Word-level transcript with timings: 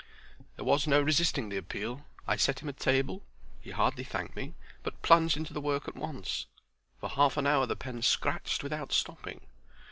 There 0.55 0.65
was 0.65 0.87
no 0.87 0.99
resisting 0.99 1.49
the 1.49 1.57
appeal. 1.57 2.07
I 2.27 2.35
set 2.35 2.63
him 2.63 2.69
a 2.69 2.73
table; 2.73 3.21
he 3.61 3.69
hardly 3.69 4.03
thanked 4.03 4.35
me, 4.35 4.55
but 4.81 5.03
plunged 5.03 5.37
into 5.37 5.53
the 5.53 5.61
work 5.61 5.87
at 5.87 5.95
once. 5.95 6.47
For 6.99 7.07
half 7.07 7.37
an 7.37 7.45
hour 7.45 7.67
the 7.67 7.75
pen 7.75 8.01
scratched 8.01 8.63
without 8.63 8.91
stopping. 8.93 9.41